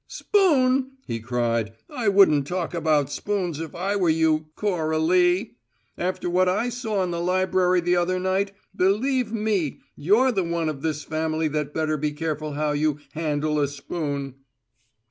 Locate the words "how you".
12.53-12.97